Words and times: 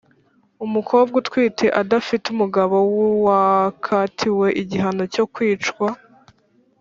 umukobwa 0.65 1.15
utwite 1.21 1.65
adafite 1.81 2.25
umugabo 2.33 2.75
wakatiwe 3.25 4.47
igihano 4.61 5.03
cyo 5.13 5.25
kwicwa 5.33 5.87